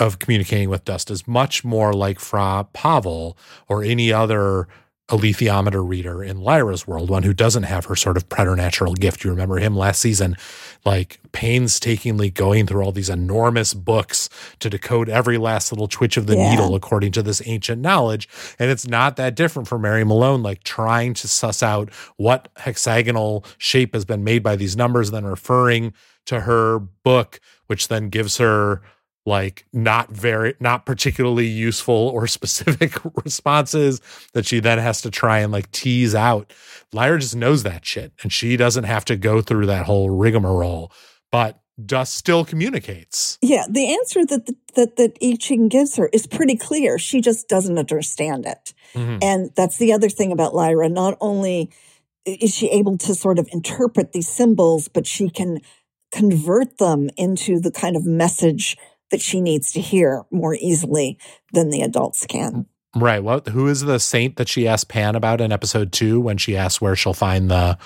[0.00, 4.66] of communicating with dust is much more like Fra Pavel or any other
[5.08, 9.22] alethiometer reader in Lyra's world, one who doesn't have her sort of preternatural gift.
[9.22, 10.36] You remember him last season,
[10.86, 16.26] like painstakingly going through all these enormous books to decode every last little twitch of
[16.26, 16.50] the yeah.
[16.50, 18.28] needle according to this ancient knowledge.
[18.58, 23.44] And it's not that different for Mary Malone, like trying to suss out what hexagonal
[23.58, 25.92] shape has been made by these numbers, then referring
[26.26, 28.80] to her book, which then gives her
[29.26, 32.92] like not very not particularly useful or specific
[33.24, 34.00] responses
[34.32, 36.52] that she then has to try and like tease out.
[36.92, 40.92] Lyra just knows that shit and she doesn't have to go through that whole rigmarole.
[41.30, 43.36] But Dust still communicates.
[43.42, 46.98] Yeah, the answer that the, that that I Ching gives her is pretty clear.
[46.98, 49.18] She just doesn't understand it, mm-hmm.
[49.20, 50.88] and that's the other thing about Lyra.
[50.88, 51.72] Not only
[52.24, 55.60] is she able to sort of interpret these symbols, but she can
[56.12, 58.76] convert them into the kind of message
[59.10, 61.18] that she needs to hear more easily
[61.52, 62.66] than the adults can.
[62.96, 63.22] Right.
[63.22, 63.48] What?
[63.48, 66.80] Who is the saint that she asked Pan about in episode two when she asks
[66.80, 67.76] where she'll find the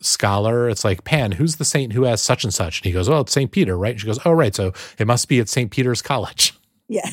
[0.00, 0.68] scholar?
[0.68, 1.32] It's like Pan.
[1.32, 2.80] Who's the saint who has such and such?
[2.80, 4.54] And he goes, "Oh, it's Saint Peter, right?" And she goes, "Oh, right.
[4.54, 6.54] So it must be at Saint Peter's College."
[6.88, 7.10] Yeah,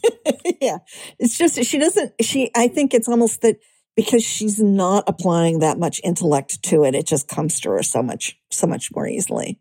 [0.62, 0.78] yeah.
[1.18, 2.14] It's just she doesn't.
[2.22, 2.50] She.
[2.56, 3.58] I think it's almost that
[3.94, 6.94] because she's not applying that much intellect to it.
[6.94, 9.60] It just comes to her so much, so much more easily.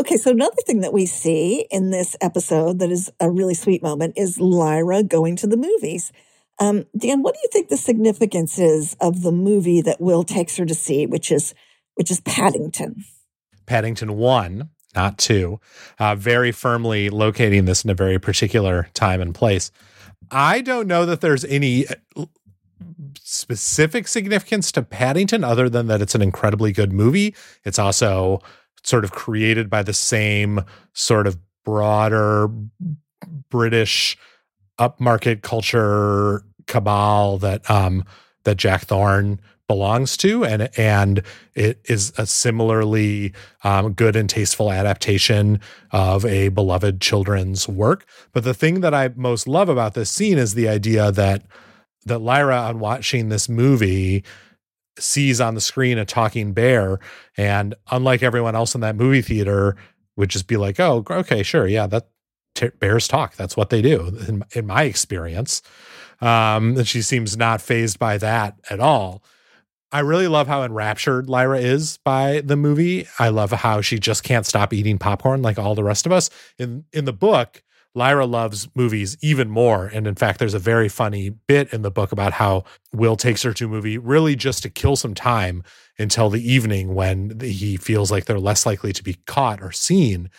[0.00, 3.82] Okay, so another thing that we see in this episode that is a really sweet
[3.82, 6.12] moment is Lyra going to the movies.
[6.60, 10.56] Um, Dan, what do you think the significance is of the movie that Will takes
[10.56, 11.52] her to see, which is
[11.94, 13.04] which is Paddington?
[13.66, 15.58] Paddington one, not two,
[15.98, 19.72] uh, very firmly locating this in a very particular time and place.
[20.30, 22.26] I don't know that there's any uh,
[23.20, 27.34] specific significance to Paddington other than that it's an incredibly good movie.
[27.64, 28.40] It's also
[28.88, 32.48] sort of created by the same sort of broader
[33.50, 34.16] British
[34.78, 38.04] upmarket culture cabal that um,
[38.44, 41.22] that Jack Thorne belongs to, and and
[41.54, 48.06] it is a similarly um, good and tasteful adaptation of a beloved children's work.
[48.32, 51.42] But the thing that I most love about this scene is the idea that
[52.06, 54.24] that Lyra, on watching this movie,
[54.98, 56.98] sees on the screen a talking bear
[57.36, 59.76] and unlike everyone else in that movie theater
[60.16, 62.08] would just be like oh okay sure yeah that
[62.54, 65.62] t- bears talk that's what they do in, in my experience
[66.20, 69.22] um, and she seems not phased by that at all
[69.90, 73.06] I really love how enraptured Lyra is by the movie.
[73.18, 76.28] I love how she just can't stop eating popcorn like all the rest of us.
[76.58, 77.62] In in the book,
[77.94, 79.86] Lyra loves movies even more.
[79.86, 83.42] And in fact, there's a very funny bit in the book about how Will takes
[83.42, 85.62] her to a movie really just to kill some time
[85.98, 90.30] until the evening when he feels like they're less likely to be caught or seen.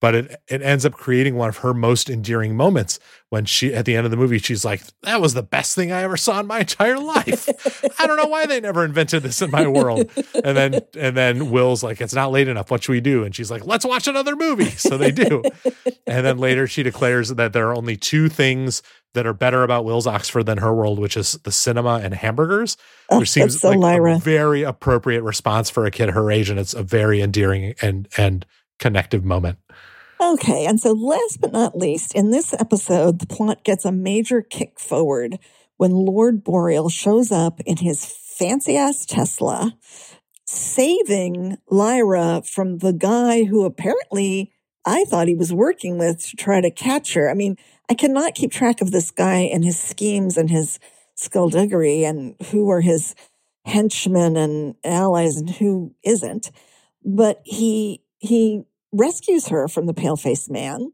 [0.00, 2.98] But it it ends up creating one of her most endearing moments
[3.30, 5.90] when she at the end of the movie she's like that was the best thing
[5.90, 7.48] i ever saw in my entire life.
[8.00, 10.10] I don't know why they never invented this in my world.
[10.34, 12.70] And then and then will's like it's not late enough.
[12.70, 13.24] What should we do?
[13.24, 14.70] And she's like let's watch another movie.
[14.70, 15.42] So they do.
[16.06, 18.82] And then later she declares that there are only two things
[19.14, 22.76] that are better about will's oxford than her world which is the cinema and hamburgers.
[23.10, 24.16] Oh, which seems so like Lyra.
[24.16, 28.08] a very appropriate response for a kid her age and it's a very endearing and
[28.16, 28.46] and
[28.78, 29.58] connective moment
[30.32, 34.40] Okay, and so last but not least, in this episode, the plot gets a major
[34.40, 35.38] kick forward
[35.76, 39.76] when Lord Boreal shows up in his fancy ass Tesla,
[40.46, 44.50] saving Lyra from the guy who apparently
[44.86, 47.30] I thought he was working with to try to catch her.
[47.30, 47.56] I mean,
[47.90, 50.78] I cannot keep track of this guy and his schemes and his
[51.16, 53.14] skullduggery and who are his
[53.66, 56.50] henchmen and allies and who isn't.
[57.04, 58.64] But he he
[58.94, 60.92] rescues her from the pale faced man.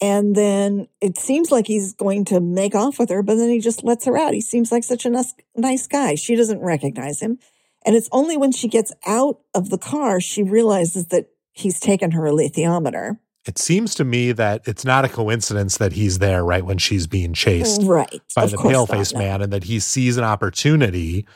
[0.00, 3.60] And then it seems like he's going to make off with her, but then he
[3.60, 4.34] just lets her out.
[4.34, 5.10] He seems like such a
[5.56, 6.16] nice, guy.
[6.16, 7.38] She doesn't recognize him.
[7.86, 12.10] And it's only when she gets out of the car, she realizes that he's taken
[12.10, 13.18] her alethiometer.
[13.46, 17.06] it seems to me that it's not a coincidence that he's there right when she's
[17.06, 18.20] being chased Right.
[18.34, 21.26] by Of the pale faced man and that he sees an opportunity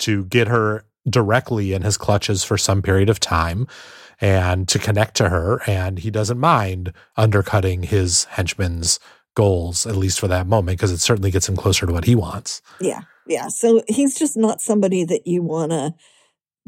[0.00, 3.66] to get her directly in his clutches for some period of time
[4.20, 8.98] and to connect to her and he doesn't mind undercutting his henchman's
[9.34, 12.14] goals at least for that moment because it certainly gets him closer to what he
[12.14, 13.02] wants Yeah.
[13.28, 13.48] Yeah.
[13.48, 15.94] So he's just not somebody that you want to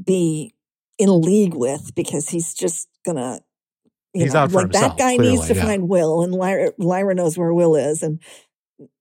[0.03, 0.55] be
[0.98, 3.40] in league with because he's just going to.
[4.12, 5.64] He's out for like himself, that guy needs to yeah.
[5.64, 8.20] find Will, and Lyra, Lyra knows where Will is, and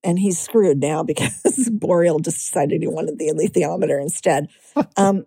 [0.03, 4.49] and he's screwed now because Boreal just decided he wanted the alethiometer instead.
[4.97, 5.25] um,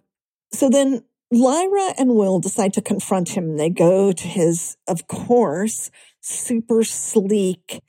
[0.52, 1.02] so then
[1.33, 3.57] Lyra and Will decide to confront him.
[3.57, 7.80] They go to his, of course, super sleek,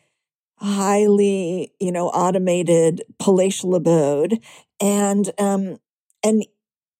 [0.55, 4.39] highly, you know, automated palatial abode,
[4.79, 5.77] and um,
[6.23, 6.45] and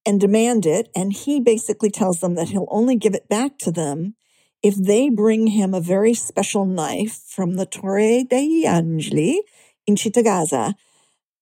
[0.06, 0.89] and demand it.
[0.94, 4.16] And he basically tells them that he'll only give it back to them
[4.62, 9.44] if they bring him a very special knife from the Torre degli Angeli
[9.88, 10.74] in Cittàgazze.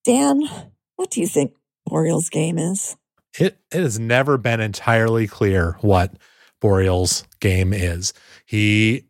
[0.03, 0.43] Dan,
[0.95, 1.53] what do you think
[1.87, 2.97] Boreal's game is?
[3.39, 6.13] It, it has never been entirely clear what
[6.59, 8.13] Boreal's game is.
[8.45, 9.05] He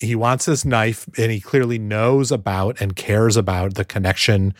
[0.00, 4.54] he wants this knife and he clearly knows about and cares about the connection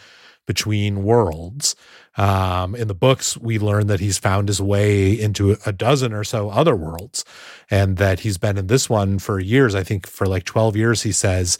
[0.46, 1.74] between worlds.
[2.16, 6.22] Um, in the books, we learn that he's found his way into a dozen or
[6.22, 7.24] so other worlds
[7.70, 9.74] and that he's been in this one for years.
[9.74, 11.58] I think for like 12 years, he says.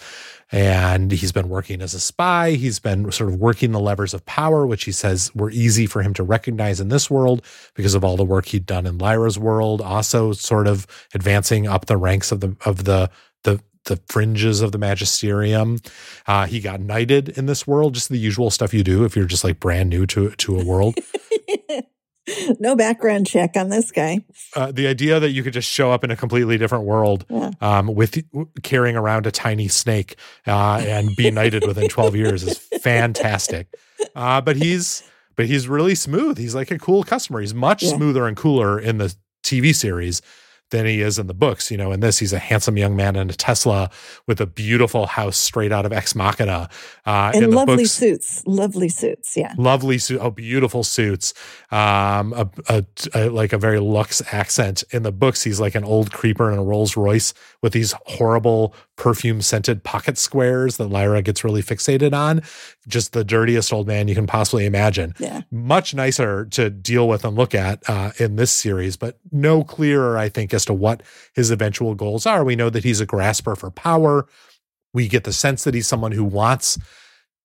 [0.55, 2.53] And he's been working as a spy.
[2.53, 6.01] He's been sort of working the levers of power, which he says were easy for
[6.01, 7.45] him to recognize in this world
[7.75, 9.81] because of all the work he'd done in Lyra's world.
[9.81, 13.11] Also, sort of advancing up the ranks of the of the
[13.43, 15.81] the the fringes of the magisterium.
[16.25, 19.25] Uh, he got knighted in this world, just the usual stuff you do if you're
[19.25, 20.95] just like brand new to to a world.
[22.59, 24.25] no background check on this guy.
[24.57, 27.51] uh, the idea that you could just show up in a completely different world Yeah.
[27.61, 28.23] um, with
[28.63, 30.17] carrying around a tiny snake
[30.47, 33.69] uh, and be knighted within 12 years is fantastic.
[34.15, 35.03] Uh, but he's
[35.37, 36.39] but he's really smooth.
[36.39, 37.41] He's like a cool customer.
[37.41, 37.97] He's much Yeah.
[37.97, 40.23] smoother and cooler in the TV series
[40.71, 41.71] than he is in the books.
[41.71, 43.91] You know, in this, he's a handsome young man in a Tesla
[44.27, 46.69] with a beautiful house straight out of Ex Machina.
[47.07, 48.43] Uh, in And lovely books, suits.
[48.47, 49.37] Lovely suits.
[49.37, 49.53] Yeah.
[49.59, 51.35] lovely suit oh beautiful suits
[51.71, 52.85] um a, a,
[53.15, 56.59] a- like a very luxe accent in the books he's like an old creeper in
[56.59, 62.13] a rolls royce with these horrible perfume scented pocket squares that lyra gets really fixated
[62.15, 62.41] on
[62.87, 65.43] just the dirtiest old man you can possibly imagine Yeah.
[65.51, 70.17] much nicer to deal with and look at uh, in this series, but no clearer,
[70.19, 71.03] I think, as to what
[71.35, 72.45] his eventual goals are.
[72.45, 74.27] We know that he's a grasper for power.
[74.93, 76.79] We get the sense that he's someone who wants,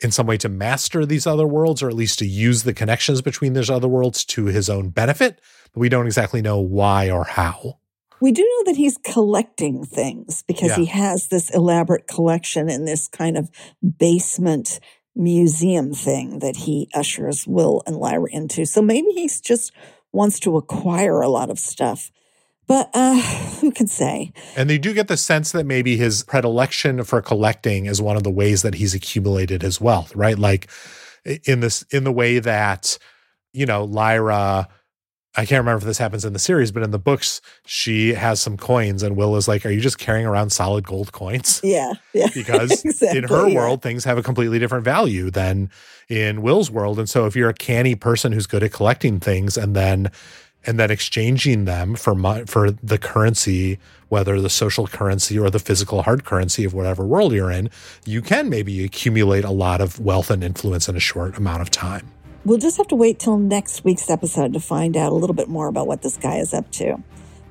[0.02, 3.22] in some way, to master these other worlds, or at least to use the connections
[3.22, 5.42] between those other worlds to his own benefit.
[5.74, 7.80] But we don't exactly know why or how.
[8.22, 10.76] We do know that he's collecting things because Yeah.
[10.78, 13.50] he has this elaborate collection in this kind of
[13.98, 14.80] basement
[15.16, 18.66] museum thing that he ushers Will and Lyra into.
[18.66, 19.72] So maybe he's just
[20.12, 22.12] wants to acquire a lot of stuff.
[22.70, 23.20] But uh,
[23.60, 24.32] who can say?
[24.56, 28.22] And they do get the sense that maybe his predilection for collecting is one of
[28.22, 30.38] the ways that he's accumulated his wealth, right?
[30.38, 30.70] Like
[31.46, 33.00] in this, in the way that,
[33.54, 34.68] you know, Lyra,
[35.36, 38.40] I can't remember if this happens in the series, but in the books, she has
[38.40, 41.62] some coins and Will is like, Are you just carrying around solid gold coins?
[41.70, 42.28] Yeah, yeah.
[42.36, 43.56] Because in her yeah.
[43.56, 45.72] world, things have a completely different value than
[46.08, 47.00] in Will's world.
[47.00, 50.12] And so if you're a canny person who's good at collecting things and then
[50.66, 53.80] and then exchanging them for mo- for the currency,
[54.10, 57.70] whether the social currency or the physical hard currency of whatever world you're in,
[58.06, 61.70] you can maybe accumulate a lot of wealth and influence in a short amount of
[61.70, 62.12] time.
[62.46, 65.50] We'll just have to wait till next week's episode to find out a little bit
[65.50, 67.02] more about what this guy is up to.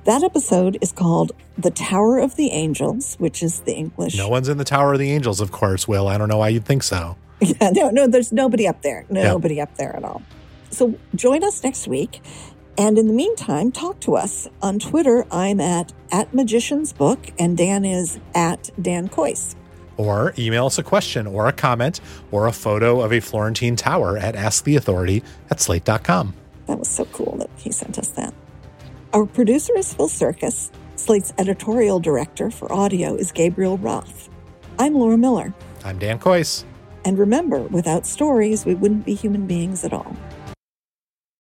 [0.05, 4.17] That episode is called The Tower of the Angels, which is the English.
[4.17, 6.07] No one's in the Tower of the Angels, of course, Will.
[6.07, 7.17] I don't know why you'd think so.
[7.39, 9.05] Yeah, no, no, there's nobody up there.
[9.09, 10.23] Nobody up there at all.
[10.71, 12.21] So join us next week.
[12.79, 14.47] And in the meantime, talk to us.
[14.61, 19.53] On Twitter, I'm at, at Magician's Book, and Dan is at Dan Kois.
[19.97, 21.99] Or email us a question or a comment
[22.31, 26.33] or a photo of a Florentine tower at asktheauthority at slate.com.
[26.67, 28.33] That was so cool that he sent us that.
[29.11, 30.71] Our producer is Phil Surkis.
[30.95, 34.29] Slate's editorial director for audio is Gabriel Roth.
[34.79, 35.53] I'm Laura Miller.
[35.83, 36.63] I'm Dan Kois.
[37.03, 40.15] And remember, without stories, we wouldn't be human beings at all.